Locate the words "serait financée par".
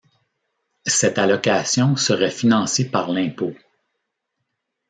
1.95-3.11